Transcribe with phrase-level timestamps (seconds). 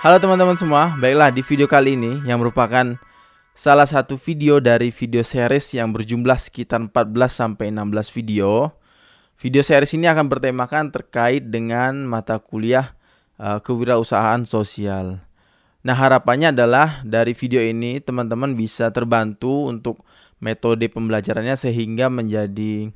[0.00, 2.96] Halo teman-teman semua, baiklah di video kali ini yang merupakan
[3.52, 8.72] salah satu video dari video series yang berjumlah sekitar 14 sampai 16 video.
[9.36, 12.96] Video series ini akan bertemakan terkait dengan mata kuliah
[13.36, 15.20] uh, kewirausahaan sosial.
[15.84, 20.00] Nah, harapannya adalah dari video ini teman-teman bisa terbantu untuk
[20.40, 22.88] metode pembelajarannya sehingga menjadi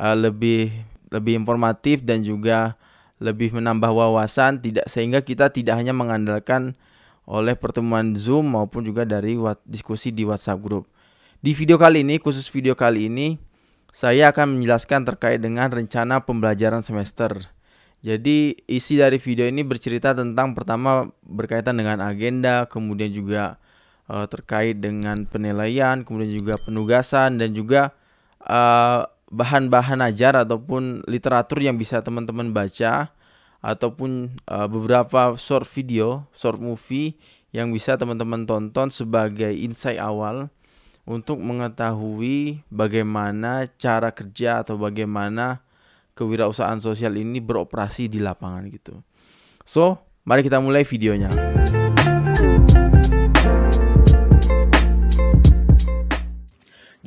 [0.00, 0.72] uh, lebih
[1.12, 2.80] lebih informatif dan juga
[3.18, 6.78] lebih menambah wawasan tidak sehingga kita tidak hanya mengandalkan
[7.28, 9.36] oleh pertemuan Zoom maupun juga dari
[9.68, 10.88] diskusi di WhatsApp group.
[11.38, 13.36] Di video kali ini, khusus video kali ini,
[13.92, 17.36] saya akan menjelaskan terkait dengan rencana pembelajaran semester.
[18.00, 23.60] Jadi, isi dari video ini bercerita tentang pertama berkaitan dengan agenda, kemudian juga
[24.08, 27.92] uh, terkait dengan penilaian, kemudian juga penugasan dan juga
[28.48, 33.12] uh, bahan-bahan ajar ataupun literatur yang bisa teman-teman baca
[33.60, 37.18] ataupun uh, beberapa short video, short movie
[37.50, 40.52] yang bisa teman-teman tonton sebagai insight awal
[41.08, 45.64] untuk mengetahui bagaimana cara kerja atau bagaimana
[46.12, 49.00] kewirausahaan sosial ini beroperasi di lapangan gitu.
[49.64, 49.96] So,
[50.28, 51.32] mari kita mulai videonya.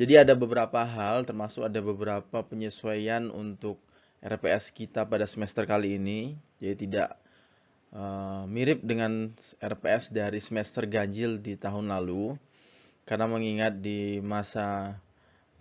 [0.01, 3.77] Jadi ada beberapa hal termasuk ada beberapa penyesuaian untuk
[4.17, 6.33] RPS kita pada semester kali ini.
[6.57, 7.21] Jadi tidak
[7.93, 9.29] uh, mirip dengan
[9.61, 12.33] RPS dari semester ganjil di tahun lalu.
[13.05, 14.97] Karena mengingat di masa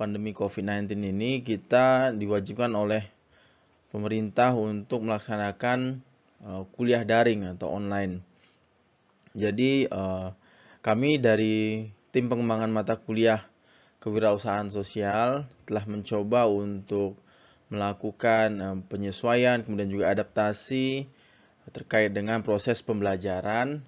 [0.00, 3.04] pandemi COVID-19 ini kita diwajibkan oleh
[3.92, 6.00] pemerintah untuk melaksanakan
[6.48, 8.24] uh, kuliah daring atau online.
[9.36, 10.32] Jadi uh,
[10.80, 13.49] kami dari tim pengembangan mata kuliah
[14.00, 17.20] kewirausahaan sosial telah mencoba untuk
[17.70, 21.06] melakukan penyesuaian kemudian juga adaptasi
[21.70, 23.84] terkait dengan proses pembelajaran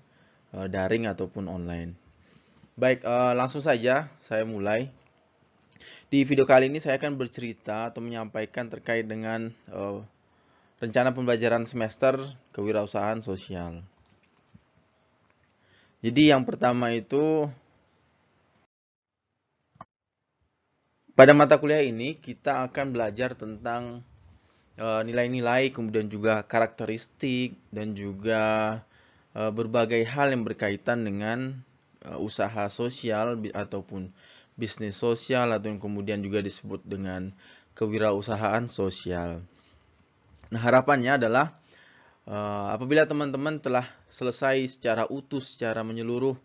[0.55, 1.99] eh, daring ataupun online.
[2.79, 4.89] Baik, eh, langsung saja saya mulai.
[6.13, 9.99] Di video kali ini saya akan bercerita atau menyampaikan terkait dengan eh,
[10.79, 12.19] rencana pembelajaran semester
[12.55, 13.83] kewirausahaan sosial.
[16.03, 17.47] Jadi yang pertama itu
[21.13, 24.01] Pada mata kuliah ini kita akan belajar tentang
[24.81, 28.81] eh, nilai-nilai, uh, kemudian juga karakteristik dan juga
[29.37, 31.61] uh, berbagai hal yang berkaitan dengan
[32.09, 34.09] uh, usaha sosial ataupun
[34.57, 37.29] bisnis sosial atau yang kemudian juga disebut dengan
[37.77, 39.45] kewirausahaan sosial.
[40.49, 41.57] Nah, harapannya adalah
[42.73, 46.37] apabila teman-teman telah selesai secara utuh, secara menyeluruh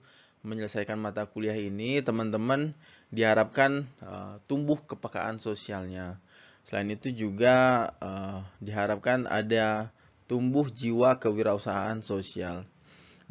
[0.47, 2.71] menyelesaikan mata kuliah ini, teman-teman
[3.11, 6.19] diharapkan uh, tumbuh kepekaan sosialnya.
[6.67, 9.91] Selain itu juga uh, diharapkan ada
[10.27, 12.67] tumbuh jiwa kewirausahaan sosial.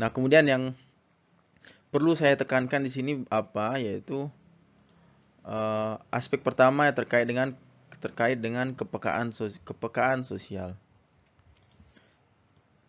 [0.00, 0.72] Nah, kemudian yang
[1.92, 4.28] perlu saya tekankan di sini apa yaitu
[5.44, 7.52] uh, aspek pertama yang terkait dengan
[7.96, 10.76] terkait dengan kepekaan sos kepekaan sosial.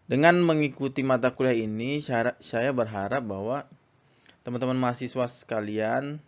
[0.08, 2.00] Dengan mengikuti mata kuliah ini,
[2.40, 3.68] saya berharap bahwa
[4.48, 6.24] teman-teman mahasiswa sekalian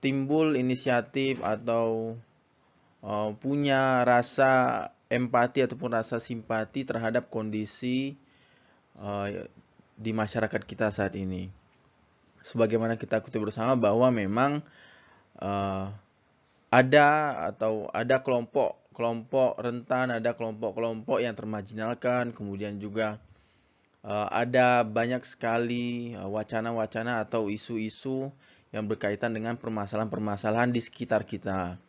[0.00, 2.14] timbul inisiatif atau
[3.02, 8.14] uh, punya rasa empati ataupun rasa simpati terhadap kondisi
[8.98, 9.46] uh,
[9.96, 11.48] di masyarakat kita saat ini.
[12.46, 14.62] Sebagaimana kita kutip bersama bahwa memang
[16.70, 17.08] ada
[17.50, 23.18] atau ada kelompok kelompok rentan, ada kelompok-kelompok yang termarginalkan, kemudian juga
[24.06, 28.30] ada banyak sekali wacana-wacana atau isu-isu
[28.76, 31.80] yang berkaitan dengan permasalahan-permasalahan di sekitar kita.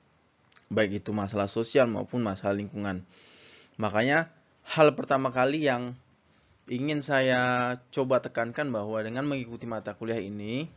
[0.72, 3.04] Baik itu masalah sosial maupun masalah lingkungan.
[3.76, 4.32] Makanya
[4.64, 6.00] hal pertama kali yang
[6.72, 10.68] ingin saya coba tekankan bahwa dengan mengikuti mata kuliah ini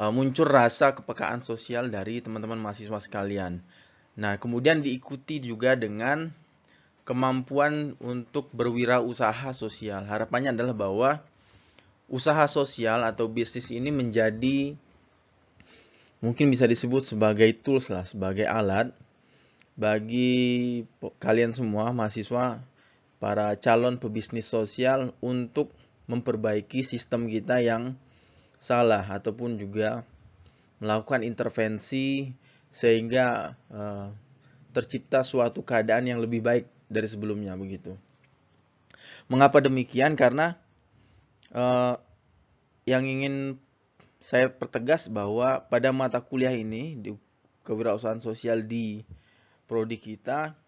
[0.00, 3.60] uh, muncul rasa kepekaan sosial dari teman-teman mahasiswa sekalian.
[4.16, 6.32] Nah, kemudian diikuti juga dengan
[7.08, 10.04] kemampuan untuk berwirausaha sosial.
[10.04, 11.10] Harapannya adalah bahwa
[12.10, 14.74] usaha sosial atau bisnis ini menjadi
[16.20, 18.92] mungkin bisa disebut sebagai tools lah, sebagai alat
[19.78, 20.82] bagi
[21.22, 22.60] kalian semua mahasiswa,
[23.22, 25.72] para calon pebisnis sosial untuk
[26.10, 27.94] memperbaiki sistem kita yang
[28.60, 30.04] salah ataupun juga
[30.82, 32.28] melakukan intervensi
[32.68, 34.12] sehingga uh,
[34.74, 37.94] tercipta suatu keadaan yang lebih baik dari sebelumnya begitu.
[39.30, 40.18] Mengapa demikian?
[40.18, 40.58] Karena
[41.54, 41.94] uh,
[42.86, 43.58] yang ingin
[44.20, 47.10] saya pertegas bahwa pada mata kuliah ini di
[47.64, 49.00] kewirausahaan sosial di
[49.64, 50.58] prodi kita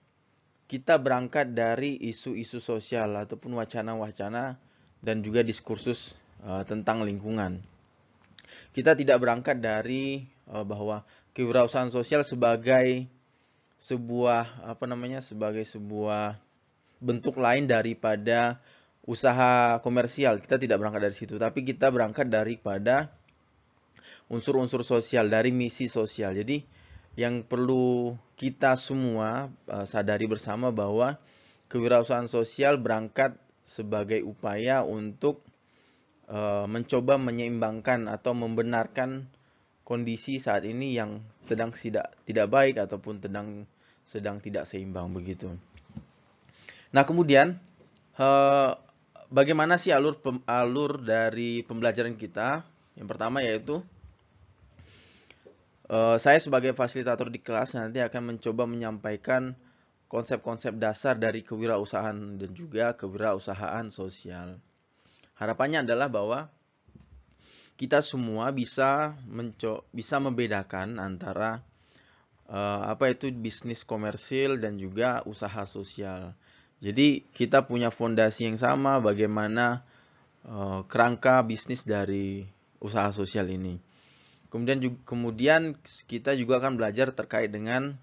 [0.73, 4.57] kita berangkat dari isu-isu sosial ataupun wacana-wacana
[5.05, 6.17] dan juga diskursus
[6.49, 7.61] uh, tentang lingkungan.
[8.73, 11.05] Kita tidak berangkat dari uh, bahwa
[11.37, 13.05] kewirausahaan sosial sebagai
[13.77, 16.41] sebuah apa namanya sebagai sebuah
[17.03, 18.63] bentuk lain daripada
[19.07, 20.39] usaha komersial.
[20.39, 23.11] Kita tidak berangkat dari situ, tapi kita berangkat daripada
[24.31, 26.33] unsur-unsur sosial dari misi sosial.
[26.39, 26.63] Jadi
[27.19, 31.21] yang perlu kita semua uh, sadari bersama bahwa
[31.69, 35.45] kewirausahaan sosial berangkat sebagai upaya untuk
[36.33, 39.29] uh, mencoba menyeimbangkan atau membenarkan
[39.85, 43.69] kondisi saat ini yang sedang tidak tidak baik ataupun sedang
[44.03, 45.53] sedang tidak seimbang begitu.
[46.97, 47.61] Nah kemudian
[48.17, 48.73] uh,
[49.33, 52.63] bagaimana sih alur pem, alur dari pembelajaran kita?
[52.95, 53.81] Yang pertama yaitu
[55.89, 59.57] uh, saya sebagai fasilitator di kelas nanti akan mencoba menyampaikan
[60.13, 64.61] konsep-konsep dasar dari kewirausahaan dan juga kewirausahaan sosial.
[65.41, 66.53] Harapannya adalah bahwa
[67.81, 69.17] kita semua bisa
[69.91, 71.65] bisa membedakan antara
[72.53, 76.37] uh, apa itu bisnis komersil dan juga usaha sosial.
[76.83, 79.87] Jadi kita punya fondasi yang sama bagaimana
[80.43, 82.43] uh, kerangka bisnis dari
[82.83, 83.79] usaha sosial ini.
[84.51, 85.79] Kemudian juga, kemudian
[86.11, 87.95] kita juga akan belajar terkait dengan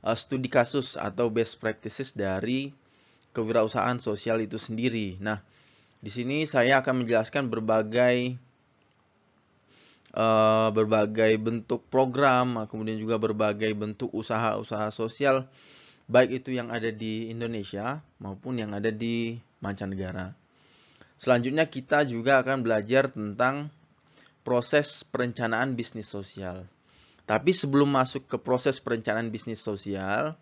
[0.00, 2.72] uh, studi kasus atau best practices dari
[3.36, 5.20] kewirausahaan sosial itu sendiri.
[5.20, 5.44] Nah,
[6.00, 8.40] di sini saya akan menjelaskan berbagai
[10.16, 15.52] uh, berbagai bentuk program, kemudian juga berbagai bentuk usaha-usaha sosial
[16.12, 20.36] baik itu yang ada di Indonesia maupun yang ada di mancanegara.
[21.16, 23.72] Selanjutnya kita juga akan belajar tentang
[24.44, 26.68] proses perencanaan bisnis sosial.
[27.24, 30.36] Tapi sebelum masuk ke proses perencanaan bisnis sosial,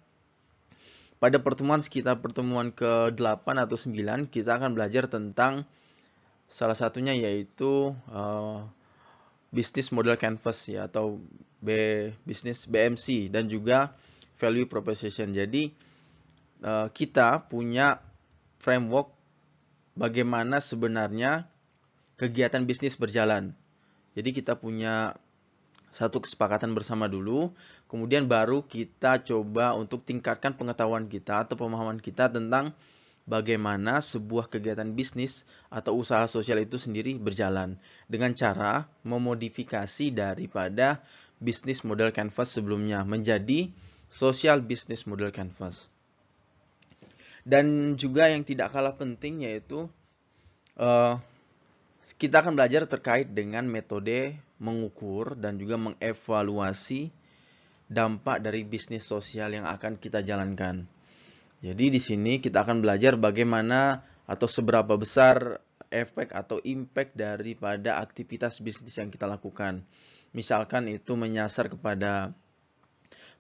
[1.20, 5.68] pada pertemuan sekitar pertemuan ke-8 atau 9 kita akan belajar tentang
[6.48, 8.64] salah satunya yaitu uh,
[9.52, 11.20] bisnis model canvas ya atau
[11.60, 11.68] B
[12.24, 13.92] bisnis BMC dan juga
[14.40, 15.36] value proposition.
[15.36, 15.68] Jadi
[16.64, 18.00] uh, kita punya
[18.56, 19.12] framework
[19.92, 21.44] bagaimana sebenarnya
[22.16, 23.52] kegiatan bisnis berjalan.
[24.16, 25.20] Jadi kita punya
[25.90, 27.50] satu kesepakatan bersama dulu,
[27.90, 32.72] kemudian baru kita coba untuk tingkatkan pengetahuan kita atau pemahaman kita tentang
[33.26, 41.02] bagaimana sebuah kegiatan bisnis atau usaha sosial itu sendiri berjalan dengan cara memodifikasi daripada
[41.42, 43.70] bisnis model canvas sebelumnya menjadi
[44.10, 45.86] Social Business Model Canvas.
[47.46, 49.88] Dan juga yang tidak kalah penting yaitu
[50.76, 51.16] uh,
[52.20, 57.08] kita akan belajar terkait dengan metode mengukur dan juga mengevaluasi
[57.90, 60.84] dampak dari bisnis sosial yang akan kita jalankan.
[61.60, 65.60] Jadi di sini kita akan belajar bagaimana atau seberapa besar
[65.90, 69.82] efek atau impact daripada aktivitas bisnis yang kita lakukan.
[70.30, 72.30] Misalkan itu menyasar kepada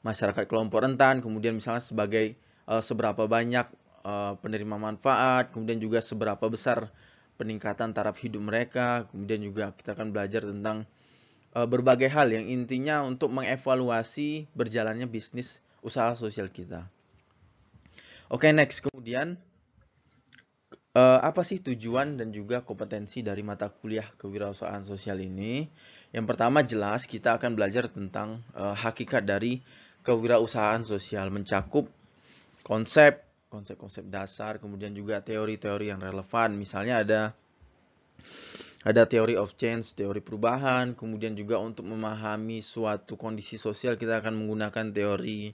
[0.00, 3.68] masyarakat kelompok rentan, kemudian misalnya sebagai uh, seberapa banyak
[4.04, 6.88] uh, penerima manfaat, kemudian juga seberapa besar
[7.40, 10.84] peningkatan taraf hidup mereka, kemudian juga kita akan belajar tentang
[11.56, 16.88] uh, berbagai hal yang intinya untuk mengevaluasi berjalannya bisnis usaha sosial kita.
[18.30, 18.84] Oke, okay, next.
[18.84, 19.40] Kemudian
[20.94, 25.66] uh, apa sih tujuan dan juga kompetensi dari mata kuliah kewirausahaan sosial ini?
[26.14, 29.62] Yang pertama jelas kita akan belajar tentang uh, hakikat dari
[30.02, 31.88] kewirausahaan sosial mencakup
[32.64, 37.22] konsep konsep-konsep dasar kemudian juga teori-teori yang relevan misalnya ada
[38.80, 44.40] ada teori of change, teori perubahan, kemudian juga untuk memahami suatu kondisi sosial kita akan
[44.40, 45.52] menggunakan teori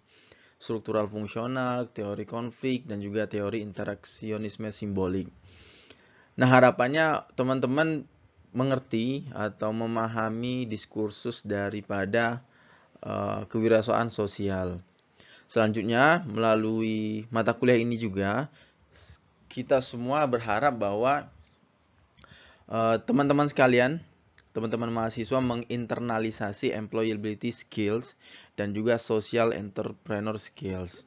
[0.63, 5.27] struktural fungsional, teori konflik, dan juga teori interaksionisme simbolik.
[6.39, 8.07] Nah harapannya teman-teman
[8.55, 12.47] mengerti atau memahami diskursus daripada
[13.07, 14.83] uh, kewirausahaan sosial.
[15.47, 18.51] Selanjutnya, melalui mata kuliah ini juga,
[19.47, 21.31] kita semua berharap bahwa
[22.67, 24.03] eh, teman-teman uh, sekalian,
[24.51, 28.19] teman-teman mahasiswa menginternalisasi employability skills
[28.59, 31.07] dan juga social entrepreneur skills.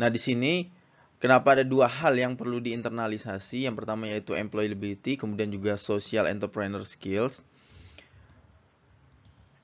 [0.00, 0.72] Nah, di sini
[1.20, 3.68] kenapa ada dua hal yang perlu diinternalisasi?
[3.68, 7.44] Yang pertama yaitu employability, kemudian juga social entrepreneur skills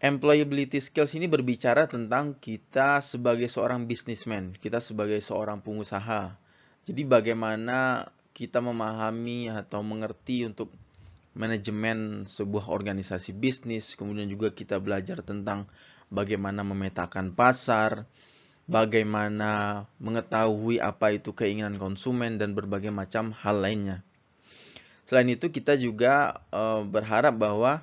[0.05, 6.37] employability skills ini berbicara tentang kita sebagai seorang bisnismen, kita sebagai seorang pengusaha.
[6.85, 10.69] Jadi bagaimana kita memahami atau mengerti untuk
[11.33, 15.73] manajemen sebuah organisasi bisnis, kemudian juga kita belajar tentang
[16.13, 18.05] bagaimana memetakan pasar,
[18.69, 24.05] bagaimana mengetahui apa itu keinginan konsumen dan berbagai macam hal lainnya.
[25.09, 27.81] Selain itu kita juga uh, berharap bahwa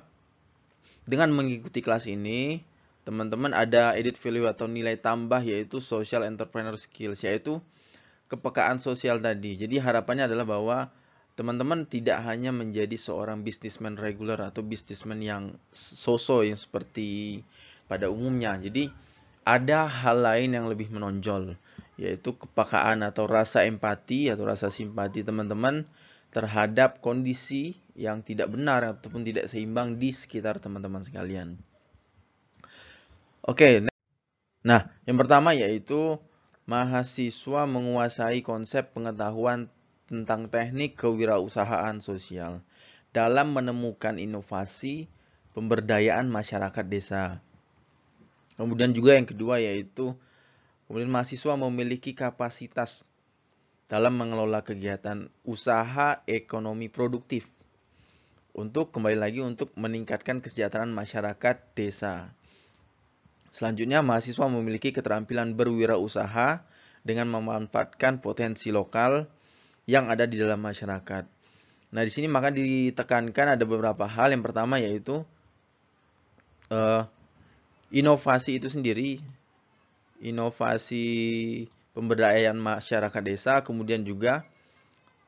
[1.02, 2.62] dengan mengikuti kelas ini
[3.02, 7.58] teman-teman ada edit value atau nilai tambah yaitu social entrepreneur skills yaitu
[8.30, 9.58] kepekaan sosial tadi.
[9.58, 10.78] Jadi harapannya adalah bahwa
[11.34, 17.42] teman-teman tidak hanya menjadi seorang bisnismen reguler atau bisnismen yang soso yang seperti
[17.90, 18.54] pada umumnya.
[18.56, 18.88] Jadi
[19.42, 21.58] ada hal lain yang lebih menonjol
[22.00, 25.84] yaitu kepekaan atau rasa empati atau rasa simpati teman-teman
[26.32, 31.60] terhadap kondisi yang tidak benar ataupun tidak seimbang di sekitar teman-teman sekalian.
[33.44, 33.84] Oke,
[34.64, 36.16] nah yang pertama yaitu
[36.64, 39.68] mahasiswa menguasai konsep pengetahuan
[40.08, 42.64] tentang teknik kewirausahaan sosial
[43.12, 45.12] dalam menemukan inovasi
[45.52, 47.44] pemberdayaan masyarakat desa.
[48.56, 50.16] Kemudian juga yang kedua yaitu
[50.88, 53.04] kemudian mahasiswa memiliki kapasitas
[53.92, 57.44] dalam mengelola kegiatan usaha ekonomi produktif
[58.56, 62.32] untuk kembali lagi untuk meningkatkan kesejahteraan masyarakat desa.
[63.52, 66.64] Selanjutnya, mahasiswa memiliki keterampilan berwirausaha
[67.04, 69.28] dengan memanfaatkan potensi lokal
[69.84, 71.28] yang ada di dalam masyarakat.
[71.92, 74.32] Nah, di sini maka ditekankan ada beberapa hal.
[74.32, 75.20] Yang pertama yaitu
[76.72, 77.04] uh,
[77.92, 79.20] inovasi itu sendiri,
[80.24, 81.04] inovasi
[81.92, 84.44] pemberdayaan masyarakat desa, kemudian juga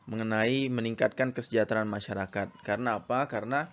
[0.05, 2.53] mengenai meningkatkan kesejahteraan masyarakat.
[2.65, 3.25] Karena apa?
[3.29, 3.69] Karena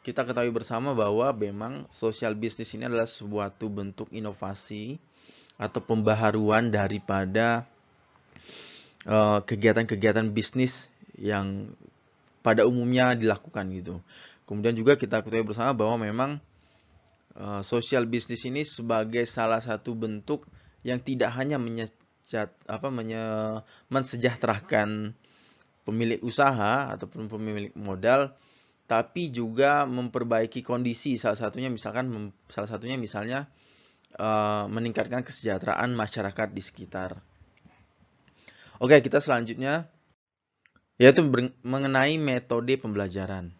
[0.00, 4.98] kita ketahui bersama bahwa memang sosial bisnis ini adalah suatu bentuk inovasi
[5.60, 7.68] atau pembaharuan daripada
[9.04, 10.88] eh, kegiatan-kegiatan uh, bisnis
[11.20, 11.76] yang
[12.40, 14.00] pada umumnya dilakukan gitu.
[14.48, 16.30] Kemudian juga kita ketahui bersama bahwa memang
[17.36, 20.48] uh, sosial bisnis ini sebagai salah satu bentuk
[20.80, 21.60] yang tidak hanya
[22.70, 23.20] apa menye,
[23.90, 25.14] mensejahterakan
[25.82, 28.30] pemilik usaha ataupun pemilik modal
[28.90, 33.46] tapi juga memperbaiki kondisi salah satunya misalkan salah satunya misalnya
[34.18, 37.22] uh, meningkatkan kesejahteraan masyarakat di sekitar.
[38.82, 39.86] Oke, kita selanjutnya
[41.00, 41.24] yaitu
[41.64, 43.54] mengenai metode pembelajaran.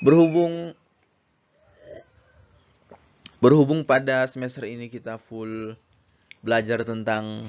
[0.00, 0.72] Berhubung
[3.42, 5.74] berhubung pada semester ini kita full
[6.42, 7.48] belajar tentang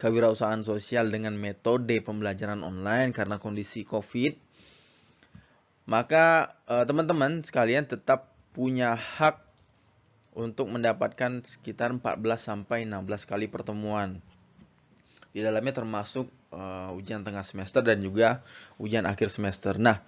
[0.00, 4.36] kewirausahaan sosial dengan metode pembelajaran online karena kondisi COVID,
[5.88, 9.44] maka eh, teman-teman eh, sekalian tetap punya hak
[10.36, 14.20] untuk mendapatkan sekitar 14 sampai 16 kali pertemuan.
[15.32, 18.40] Di dalamnya termasuk uh, ujian tengah semester dan juga
[18.80, 19.76] ujian akhir semester.
[19.76, 20.00] Nah,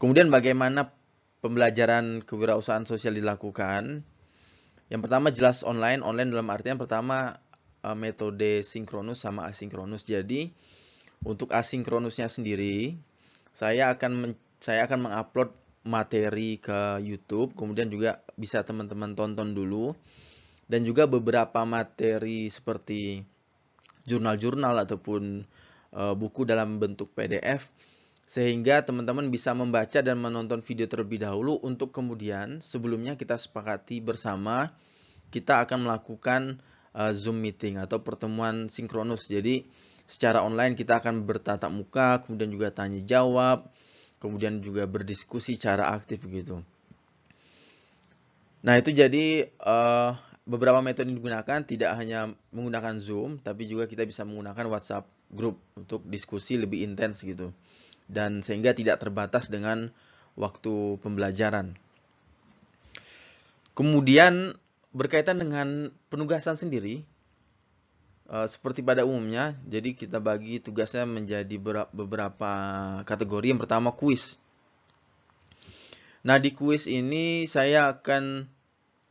[0.00, 0.92] kemudian bagaimana
[1.40, 4.04] pembelajaran kewirausahaan sosial dilakukan?
[4.86, 6.02] Yang pertama jelas online.
[6.02, 7.38] Online dalam artian pertama
[7.82, 10.06] uh, metode sinkronus sama asinkronus.
[10.06, 10.50] Jadi
[11.26, 12.94] untuk asinkronusnya sendiri
[13.50, 15.50] saya akan men saya akan mengupload
[15.86, 19.94] materi ke YouTube, kemudian juga bisa teman-teman tonton dulu
[20.66, 23.22] dan juga beberapa materi seperti
[24.06, 25.46] jurnal-jurnal ataupun
[25.94, 27.70] uh, buku dalam bentuk PDF
[28.26, 34.74] sehingga teman-teman bisa membaca dan menonton video terlebih dahulu untuk kemudian sebelumnya kita sepakati bersama
[35.30, 36.58] kita akan melakukan
[36.90, 39.30] uh, Zoom meeting atau pertemuan sinkronus.
[39.30, 39.62] Jadi
[40.10, 43.70] secara online kita akan bertatap muka, kemudian juga tanya jawab,
[44.18, 46.58] kemudian juga berdiskusi secara aktif begitu.
[48.66, 54.02] Nah itu jadi uh, beberapa metode yang digunakan tidak hanya menggunakan Zoom, tapi juga kita
[54.02, 57.54] bisa menggunakan WhatsApp group untuk diskusi lebih intens gitu
[58.06, 59.90] dan sehingga tidak terbatas dengan
[60.38, 61.74] waktu pembelajaran.
[63.76, 64.56] Kemudian
[64.96, 67.04] berkaitan dengan penugasan sendiri,
[68.32, 71.56] uh, seperti pada umumnya, jadi kita bagi tugasnya menjadi
[71.92, 72.52] beberapa
[73.04, 73.52] kategori.
[73.52, 74.40] Yang pertama kuis.
[76.24, 78.48] Nah di kuis ini saya akan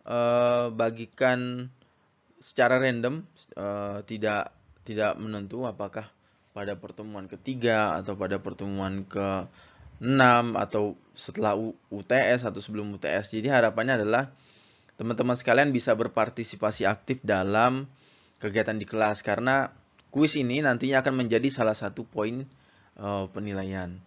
[0.03, 1.69] uh, bagikan
[2.41, 3.23] secara random,
[3.55, 4.51] uh, tidak
[4.85, 6.14] tidak menentu apakah
[6.55, 9.43] pada pertemuan ketiga atau pada pertemuan ke
[9.99, 11.59] 6 atau setelah
[11.91, 13.35] UTS atau sebelum UTS.
[13.35, 14.31] Jadi harapannya adalah
[14.95, 17.91] teman-teman sekalian bisa berpartisipasi aktif dalam
[18.39, 19.67] kegiatan di kelas karena
[20.15, 22.47] kuis ini nantinya akan menjadi salah satu poin
[22.95, 23.99] uh, penilaian.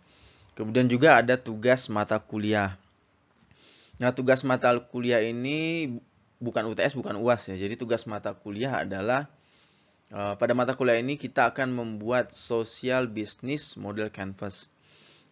[0.57, 2.81] Kemudian juga ada tugas mata kuliah.
[4.01, 5.93] Nah, tugas mata kuliah ini
[6.41, 7.57] bukan UTS, bukan UAS ya.
[7.61, 9.29] Jadi tugas mata kuliah adalah
[10.09, 14.73] pada mata kuliah ini kita akan membuat social business model canvas.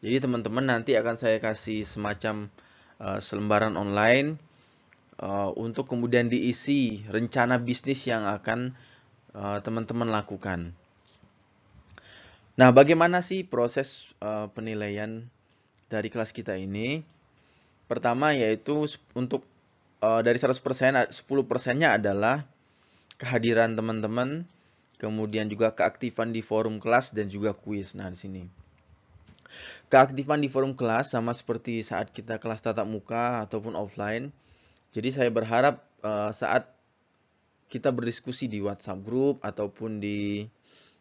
[0.05, 2.53] Jadi teman-teman nanti akan saya kasih semacam
[3.01, 4.37] uh, selembaran online
[5.21, 8.77] uh, untuk kemudian diisi rencana bisnis yang akan
[9.37, 10.73] teman-teman uh, lakukan.
[12.57, 15.29] Nah, bagaimana sih proses uh, penilaian
[15.93, 17.05] dari kelas kita ini?
[17.85, 19.45] Pertama yaitu untuk
[20.01, 20.57] uh, dari 100%
[21.13, 22.49] 10%-nya adalah
[23.21, 24.49] kehadiran teman-teman,
[24.97, 27.93] kemudian juga keaktifan di forum kelas dan juga kuis.
[27.95, 28.43] Nah, di sini.
[29.87, 34.35] Keaktifan di forum kelas sama seperti saat kita kelas tatap muka ataupun offline.
[34.91, 36.73] Jadi saya berharap uh, saat
[37.67, 40.47] kita berdiskusi di WhatsApp group ataupun di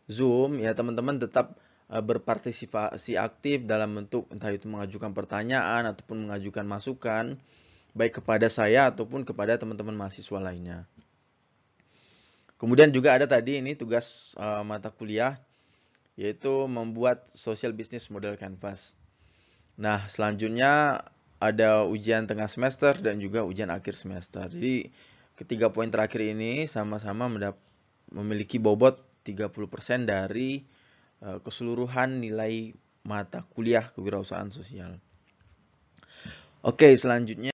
[0.06, 1.58] Zoom ya teman-teman tetap
[1.90, 7.26] uh, berpartisipasi aktif dalam bentuk entah itu mengajukan pertanyaan ataupun mengajukan masukan
[7.96, 10.86] baik kepada saya ataupun kepada teman-teman mahasiswa lainnya.
[12.56, 15.36] Kemudian juga ada tadi ini tugas uh, mata kuliah
[16.16, 18.96] yaitu membuat social business model canvas.
[19.76, 21.04] Nah, selanjutnya
[21.44, 24.48] ada ujian tengah semester dan juga ujian akhir semester.
[24.48, 24.88] Jadi
[25.36, 27.28] ketiga poin terakhir ini sama-sama
[28.08, 28.96] memiliki bobot
[29.28, 30.64] 30% dari
[31.28, 32.72] uh, keseluruhan nilai
[33.04, 34.96] mata kuliah kewirausahaan sosial.
[36.66, 37.54] Oke, selanjutnya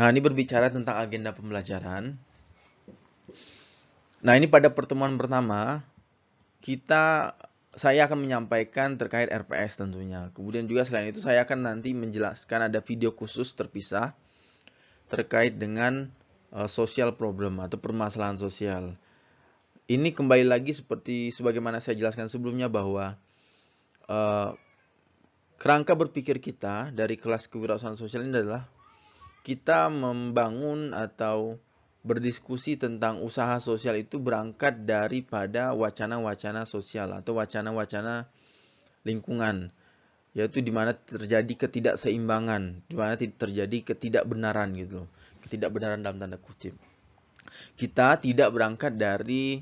[0.00, 2.16] nah ini berbicara tentang agenda pembelajaran.
[4.20, 5.84] Nah, ini pada pertemuan pertama
[6.60, 7.36] kita
[7.72, 10.28] saya akan menyampaikan terkait RPS tentunya.
[10.36, 14.12] Kemudian juga selain itu saya akan nanti menjelaskan ada video khusus terpisah
[15.08, 16.12] terkait dengan
[16.52, 18.98] uh, social problem atau permasalahan sosial
[19.90, 23.18] ini kembali lagi seperti sebagaimana saya jelaskan sebelumnya bahwa
[24.06, 24.54] uh,
[25.58, 28.70] kerangka berpikir kita dari kelas kewirausahaan sosial ini adalah
[29.42, 31.58] kita membangun atau
[32.00, 38.28] berdiskusi tentang usaha sosial itu berangkat daripada wacana-wacana sosial atau wacana-wacana
[39.04, 39.72] lingkungan
[40.30, 45.10] yaitu di mana terjadi ketidakseimbangan, di mana terjadi ketidakbenaran gitu.
[45.42, 46.78] Ketidakbenaran dalam tanda kutip.
[47.74, 49.58] Kita tidak berangkat dari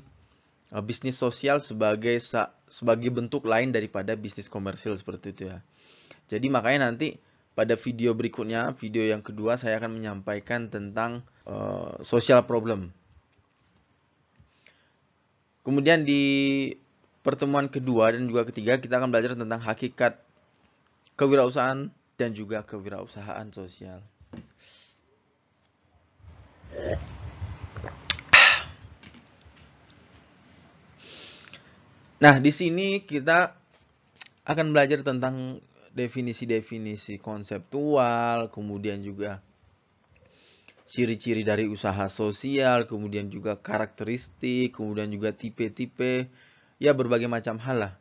[0.69, 2.21] uh, bisnis sosial sebagai
[2.69, 5.57] sebagai bentuk lain daripada bisnis komersil seperti itu ya.
[6.29, 7.17] Jadi makanya nanti
[7.59, 12.95] pada video berikutnya, video yang kedua saya akan menyampaikan tentang uh, social problem.
[15.67, 16.23] Kemudian di
[17.19, 20.23] pertemuan kedua dan juga ketiga kita akan belajar tentang hakikat
[21.19, 23.99] kewirausahaan dan juga kewirausahaan sosial.
[32.23, 33.51] Nah, di sini kita
[34.47, 35.59] akan belajar tentang
[35.93, 39.41] definisi-definisi konseptual, kemudian juga
[40.89, 46.25] ciri-ciri dari usaha sosial, kemudian juga karakteristik, kemudian juga tipe-tipe,
[46.81, 47.93] ya berbagai macam hal lah.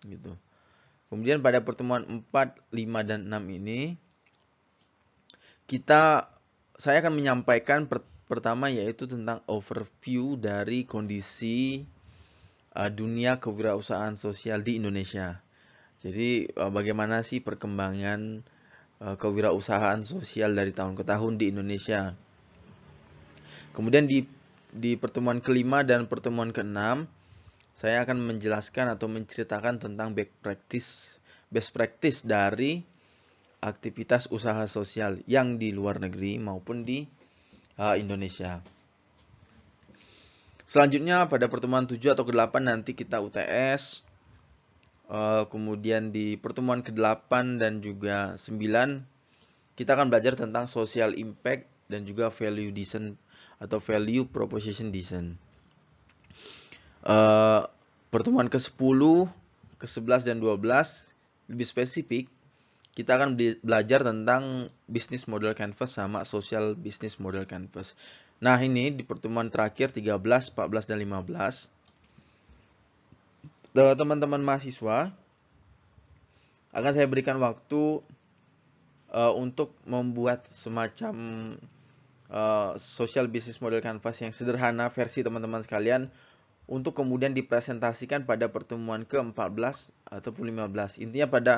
[0.00, 0.32] Gitu.
[1.12, 4.00] Kemudian pada pertemuan 4, 5, dan 6 ini,
[5.68, 6.32] kita
[6.80, 11.84] saya akan menyampaikan per, pertama yaitu tentang overview dari kondisi
[12.72, 15.42] uh, dunia kewirausahaan sosial di Indonesia.
[16.00, 18.40] Jadi uh, bagaimana sih perkembangan
[19.04, 22.16] uh, kewirausahaan sosial dari tahun ke tahun di Indonesia.
[23.76, 24.24] Kemudian di
[24.70, 27.10] di pertemuan kelima dan pertemuan keenam
[27.74, 30.88] saya akan menjelaskan atau menceritakan tentang best practice
[31.50, 32.80] best practice dari
[33.60, 37.04] aktivitas usaha sosial yang di luar negeri maupun di
[37.76, 38.64] uh, Indonesia.
[40.70, 44.06] Selanjutnya pada pertemuan 7 atau ke-8 nanti kita UTS.
[45.10, 49.02] Eh, kemudian di pertemuan ke-8 dan juga 9
[49.74, 53.18] kita akan belajar tentang social impact dan juga value design
[53.58, 55.34] atau value proposition design.
[57.00, 57.64] Uh,
[58.12, 59.00] pertemuan ke-10,
[59.82, 60.62] ke-11 dan 12
[61.50, 62.24] lebih spesifik
[62.94, 67.98] kita akan belajar tentang business model canvas sama social business model canvas.
[68.38, 71.79] Nah, ini di pertemuan terakhir 13, 14, dan 15.
[73.70, 75.14] Teman-teman mahasiswa
[76.74, 78.02] akan saya berikan waktu
[79.14, 81.14] uh, untuk membuat semacam
[82.30, 86.10] uh, social business model canvas yang sederhana versi teman-teman sekalian
[86.70, 91.02] untuk kemudian dipresentasikan pada pertemuan ke-14 ataupun 15.
[91.02, 91.54] Intinya pada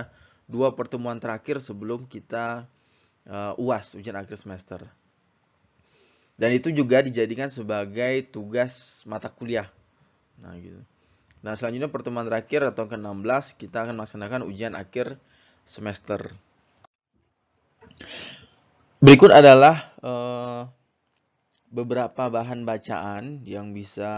[0.49, 2.65] dua pertemuan terakhir sebelum kita
[3.29, 4.85] uh, UAS, ujian akhir semester.
[6.37, 9.69] Dan itu juga dijadikan sebagai tugas mata kuliah.
[10.41, 10.81] Nah, gitu.
[11.43, 15.19] Nah, selanjutnya pertemuan terakhir atau ke-16 kita akan melaksanakan ujian akhir
[15.67, 16.31] semester.
[19.03, 20.71] Berikut adalah uh,
[21.75, 24.13] beberapa bahan bacaan yang bisa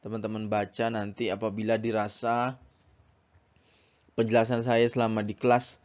[0.00, 2.56] teman-teman baca nanti apabila dirasa
[4.16, 5.76] penjelasan saya selama di kelas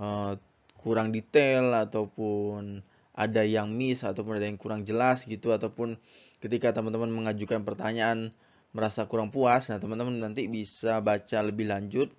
[0.00, 0.40] uh,
[0.80, 2.80] kurang detail ataupun
[3.12, 6.00] ada yang miss ataupun ada yang kurang jelas gitu ataupun
[6.40, 8.32] ketika teman-teman mengajukan pertanyaan
[8.70, 12.14] merasa kurang puas, nah teman-teman nanti bisa baca lebih lanjut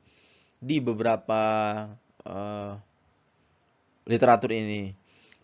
[0.59, 1.41] di beberapa
[2.27, 2.73] uh,
[4.05, 4.93] literatur ini.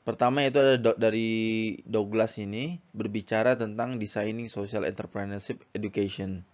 [0.03, 6.47] Pertama itu ada dari Douglas ini berbicara tentang designing social entrepreneurship education.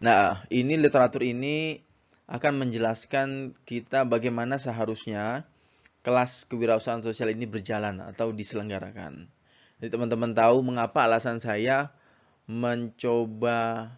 [0.00, 1.80] Nah, ini literatur ini
[2.24, 5.44] akan menjelaskan kita bagaimana seharusnya
[6.00, 9.28] kelas kewirausahaan sosial ini berjalan atau diselenggarakan.
[9.80, 11.92] Jadi teman-teman tahu mengapa alasan saya
[12.44, 13.92] mencoba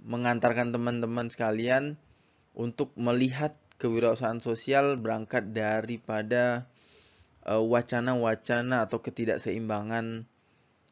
[0.00, 1.96] mengantarkan teman-teman sekalian
[2.56, 6.68] untuk melihat kewirausahaan sosial berangkat daripada
[7.40, 10.28] Eh, wacana-wacana atau ketidakseimbangan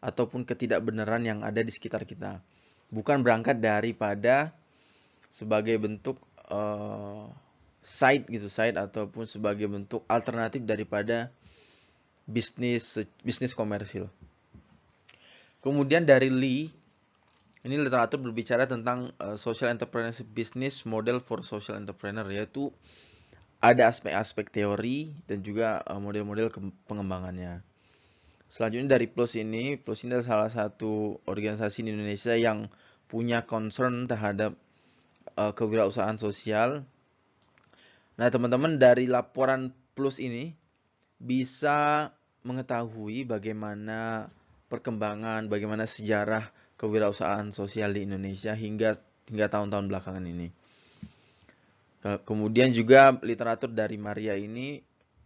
[0.01, 2.41] ataupun ketidakbenaran yang ada di sekitar kita.
[2.89, 4.57] Bukan berangkat daripada
[5.29, 6.17] sebagai bentuk
[6.49, 7.29] uh,
[7.85, 11.29] side gitu, side ataupun sebagai bentuk alternatif daripada
[12.25, 14.09] bisnis bisnis komersil.
[15.59, 16.71] Kemudian dari Lee
[17.67, 22.71] ini literatur berbicara tentang uh, social entrepreneurship business model for social entrepreneur yaitu
[23.59, 26.55] ada aspek-aspek teori dan juga eh, model-model
[26.87, 27.59] pengembangannya.
[28.47, 32.71] Selanjutnya dari Plus ini, Plus ini adalah salah satu organisasi di Indonesia yang
[33.11, 34.57] punya concern terhadap
[35.37, 36.87] uh, kewirausahaan sosial.
[38.17, 40.55] Nah, teman-teman dari laporan Plus ini
[41.19, 42.09] bisa
[42.47, 44.31] mengetahui bagaimana
[44.69, 48.95] perkembangan, bagaimana sejarah kewirausahaan sosial di Indonesia hingga
[49.29, 50.49] hingga tahun-tahun belakangan ini.
[51.99, 54.79] Kemudian juga literatur dari Maria ini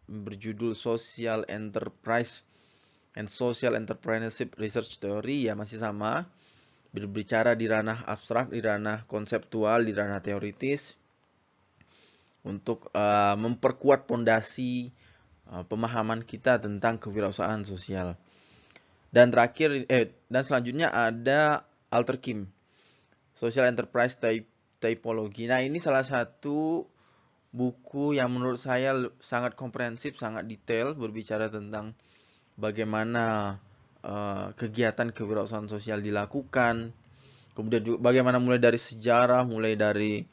[0.09, 2.49] berjudul Social Enterprise
[3.13, 6.25] and Social Entrepreneurship Research Theory ya masih sama
[6.93, 10.97] berbicara di ranah abstrak, di ranah konseptual, di ranah teoritis
[12.45, 14.93] untuk uh, memperkuat pondasi
[15.49, 18.17] uh, pemahaman kita tentang kewirausahaan sosial.
[19.12, 22.48] Dan terakhir eh dan selanjutnya ada Alter Kim
[23.37, 24.48] Social Enterprise Type
[24.81, 25.44] Typologi.
[25.46, 26.88] Nah, ini salah satu
[27.53, 31.92] buku yang menurut saya sangat komprehensif, sangat detail berbicara tentang
[32.57, 33.57] bagaimana
[34.01, 36.96] uh, kegiatan kewirausahaan sosial dilakukan.
[37.53, 40.25] Kemudian juga bagaimana mulai dari sejarah, mulai dari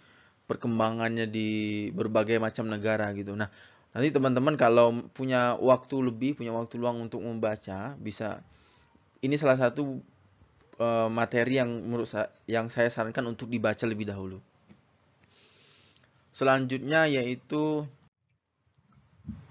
[0.47, 3.35] perkembangannya di berbagai macam negara gitu.
[3.35, 3.51] Nah,
[3.91, 8.39] nanti teman-teman kalau punya waktu lebih, punya waktu luang untuk membaca, bisa
[9.19, 9.99] ini salah satu
[10.79, 14.39] uh, materi yang menurut saya, yang saya sarankan untuk dibaca lebih dahulu.
[16.31, 17.83] Selanjutnya yaitu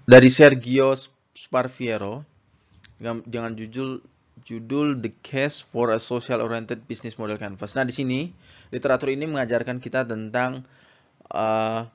[0.09, 0.97] dari Sergio
[1.37, 2.25] Sparviero
[2.99, 4.01] jangan judul
[4.43, 7.77] judul The Case for a Social Oriented Business Model Canvas.
[7.77, 8.19] Nah, di sini
[8.73, 10.65] literatur ini mengajarkan kita tentang
[11.29, 11.85] uh,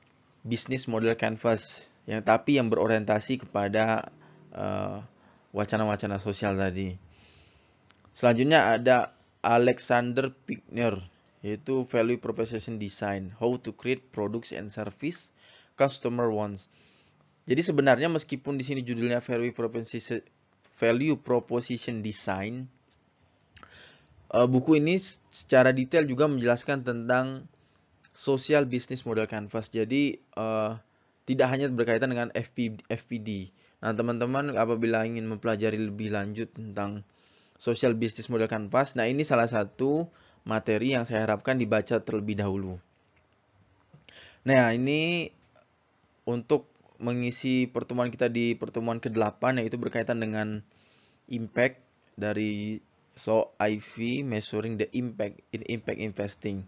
[0.44, 4.12] bisnis model canvas yang tapi yang berorientasi kepada
[4.52, 5.00] uh,
[5.56, 6.94] wacana-wacana uh, sosial tadi.
[8.14, 9.10] Selanjutnya ada
[9.42, 10.96] Alexander Pigner
[11.44, 15.36] yaitu value proposition design, how to create products and service
[15.76, 16.72] customer wants.
[17.44, 20.24] Jadi sebenarnya meskipun di sini judulnya value proposition
[20.80, 22.64] value proposition design,
[24.32, 24.96] uh, buku ini
[25.28, 27.44] secara detail juga menjelaskan tentang
[28.16, 29.68] social business model canvas.
[29.68, 30.80] Jadi uh,
[31.28, 33.52] tidak hanya berkaitan dengan FP, FPD.
[33.84, 37.04] Nah, teman-teman apabila ingin mempelajari lebih lanjut tentang
[37.58, 38.98] Social Business Model Canvas.
[38.98, 40.10] Nah, ini salah satu
[40.44, 42.76] materi yang saya harapkan dibaca terlebih dahulu.
[44.44, 45.32] Nah, ini
[46.28, 46.68] untuk
[47.00, 50.60] mengisi pertemuan kita di pertemuan ke-8 yaitu berkaitan dengan
[51.28, 51.80] impact
[52.14, 52.80] dari
[53.14, 56.66] So IV measuring the impact in impact investing.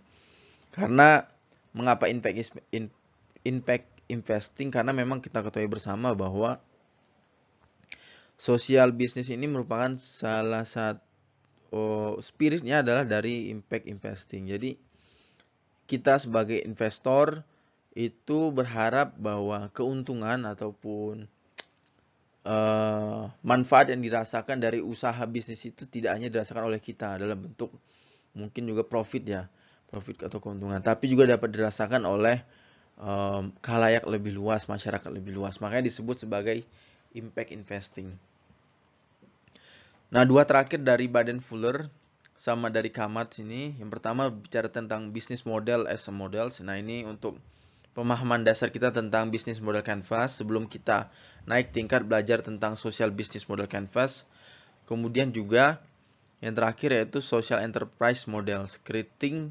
[0.71, 1.27] Karena
[1.75, 2.55] mengapa impact
[3.43, 6.63] impact investing karena memang kita ketahui bersama bahwa
[8.37, 11.01] Social business ini merupakan salah satu
[11.73, 14.47] oh, spiritnya adalah dari impact investing.
[14.49, 14.77] Jadi
[15.89, 17.41] kita sebagai investor
[17.97, 21.25] itu berharap bahwa keuntungan ataupun
[22.45, 27.73] uh, manfaat yang dirasakan dari usaha bisnis itu tidak hanya dirasakan oleh kita dalam bentuk
[28.37, 29.43] mungkin juga profit ya,
[29.89, 32.45] profit atau keuntungan, tapi juga dapat dirasakan oleh
[33.01, 35.57] um, kalayak lebih luas, masyarakat lebih luas.
[35.57, 36.61] Makanya disebut sebagai
[37.17, 38.15] impact investing.
[40.13, 41.91] Nah, dua terakhir dari Baden Fuller
[42.39, 43.75] sama dari Kamat sini.
[43.81, 46.53] Yang pertama bicara tentang bisnis model as a model.
[46.63, 47.41] Nah, ini untuk
[47.97, 51.09] pemahaman dasar kita tentang bisnis model canvas sebelum kita
[51.49, 54.29] naik tingkat belajar tentang social business model canvas.
[54.87, 55.83] Kemudian juga
[56.45, 59.51] yang terakhir yaitu social enterprise model, creating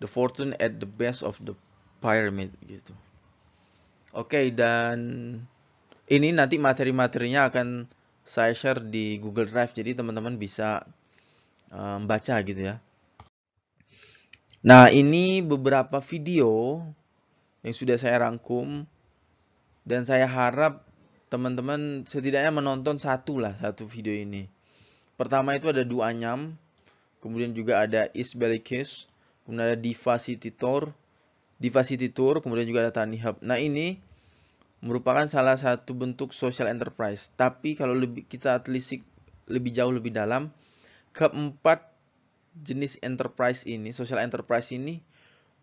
[0.00, 1.54] the fortune at the base of the
[2.00, 2.96] pyramid gitu.
[4.14, 4.98] Oke, okay, dan
[6.10, 7.88] ini nanti materi-materinya akan
[8.24, 10.84] saya share di Google Drive jadi teman-teman bisa
[11.72, 12.76] membaca um, gitu ya
[14.64, 16.80] Nah, ini beberapa video
[17.60, 18.88] yang sudah saya rangkum
[19.84, 20.88] dan saya harap
[21.28, 24.48] teman-teman setidaknya menonton satu lah satu video ini.
[25.20, 26.56] Pertama itu ada dua anyam,
[27.20, 30.96] kemudian juga ada East kemudian ada Diva City Tour,
[31.60, 33.36] Diva City Tour, kemudian juga ada Tani Hub.
[33.44, 34.00] Nah ini
[34.84, 37.32] merupakan salah satu bentuk social enterprise.
[37.34, 39.00] Tapi kalau lebih kita telisik
[39.48, 40.52] lebih jauh lebih dalam,
[41.16, 41.88] keempat
[42.60, 45.00] jenis enterprise ini, social enterprise ini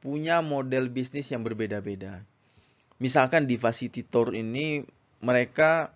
[0.02, 2.26] punya model bisnis yang berbeda-beda.
[2.98, 3.58] Misalkan di
[4.06, 4.82] Tour ini
[5.22, 5.94] mereka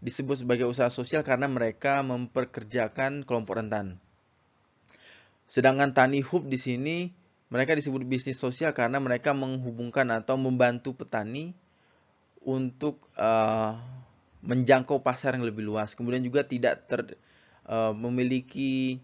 [0.00, 3.98] disebut sebagai usaha sosial karena mereka memperkerjakan kelompok rentan.
[5.50, 6.96] Sedangkan Tani Hub di sini
[7.50, 11.50] mereka disebut bisnis sosial karena mereka menghubungkan atau membantu petani
[12.44, 13.76] untuk uh,
[14.40, 15.92] menjangkau pasar yang lebih luas.
[15.92, 17.16] Kemudian juga tidak ter,
[17.68, 19.00] uh, memiliki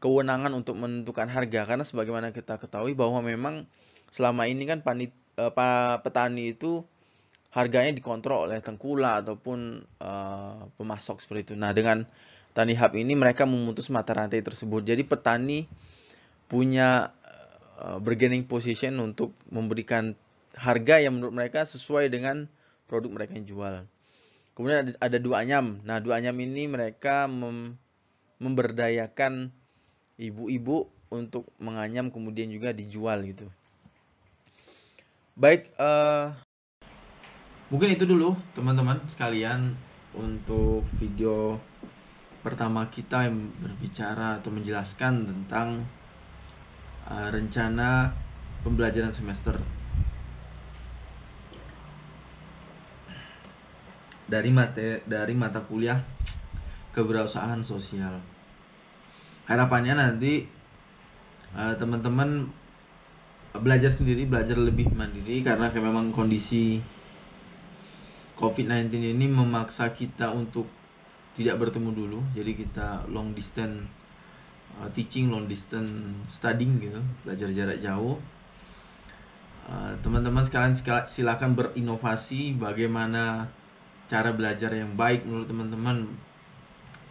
[0.00, 3.68] kewenangan untuk menentukan harga karena sebagaimana kita ketahui bahwa memang
[4.08, 5.52] selama ini kan panit, uh,
[6.00, 6.80] petani itu
[7.50, 11.54] harganya dikontrol oleh tengkulak ataupun uh, pemasok seperti itu.
[11.58, 12.06] Nah, dengan
[12.50, 14.82] Tani Hub ini mereka memutus mata rantai tersebut.
[14.86, 15.66] Jadi petani
[16.50, 17.14] punya
[17.78, 20.14] uh, bargaining position untuk memberikan
[20.54, 22.50] harga yang menurut mereka sesuai dengan
[22.90, 23.74] produk mereka yang jual.
[24.58, 25.78] Kemudian ada, ada dua anyam.
[25.86, 27.78] Nah, dua anyam ini mereka mem,
[28.42, 29.54] memberdayakan
[30.18, 33.46] ibu-ibu untuk menganyam kemudian juga dijual gitu.
[35.38, 36.34] Baik, uh,
[37.70, 39.78] mungkin itu dulu teman-teman sekalian
[40.12, 41.56] untuk video
[42.42, 45.86] pertama kita yang berbicara atau menjelaskan tentang
[47.06, 48.12] uh, rencana
[48.66, 49.79] pembelajaran semester
[54.30, 55.98] dari mata dari mata kuliah
[56.94, 58.22] kewirausahaan sosial.
[59.50, 60.46] Harapannya nanti
[61.58, 62.46] uh, teman-teman
[63.58, 66.78] belajar sendiri belajar lebih mandiri karena memang kondisi
[68.38, 70.70] COVID-19 ini memaksa kita untuk
[71.34, 72.20] tidak bertemu dulu.
[72.32, 73.90] Jadi kita long distance
[74.78, 78.22] uh, teaching long distance studying gitu belajar jarak jauh.
[79.66, 80.74] Uh, teman-teman uh, sekalian
[81.06, 83.50] silakan berinovasi bagaimana
[84.10, 86.10] cara belajar yang baik menurut teman-teman.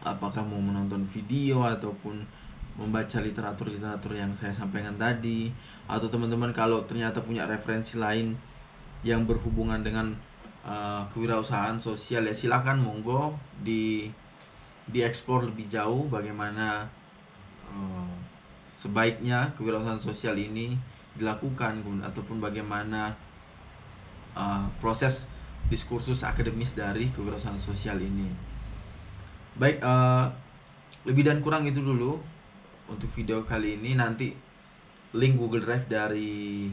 [0.03, 2.19] Apakah mau menonton video ataupun
[2.75, 5.51] membaca literatur-literatur yang saya sampaikan tadi
[5.87, 8.35] atau teman-teman kalau ternyata punya referensi lain
[9.03, 10.15] yang berhubungan dengan
[10.63, 14.07] uh, kewirausahaan sosial ya silakan monggo di
[14.87, 16.87] dieksplor lebih jauh bagaimana
[17.67, 18.15] uh,
[18.71, 20.79] sebaiknya kewirausahaan sosial ini
[21.19, 23.11] dilakukan ataupun bagaimana
[24.39, 25.27] uh, proses
[25.69, 28.25] diskursus akademis dari kewirausahaan sosial ini.
[29.55, 30.25] Baik uh,
[31.05, 32.17] lebih dan kurang itu dulu
[32.89, 33.93] untuk video kali ini.
[33.93, 34.33] Nanti
[35.13, 36.67] link Google Drive dari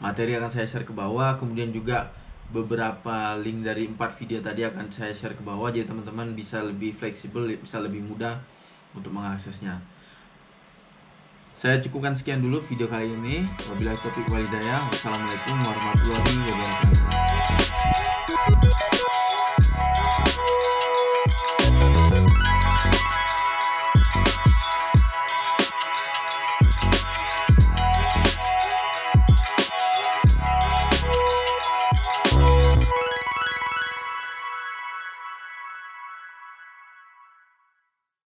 [0.00, 1.36] materi akan saya share ke bawah.
[1.36, 2.08] Kemudian juga
[2.48, 5.68] beberapa link dari empat video tadi akan saya share ke bawah.
[5.68, 8.40] Jadi teman-teman bisa lebih fleksibel bisa lebih mudah
[8.96, 9.76] untuk mengaksesnya
[11.58, 13.42] saya cukupkan sekian dulu video kali ini.
[13.66, 18.57] Wabillahi taufiq walhidayah wassalamualaikum warahmatullahi wabarakatuh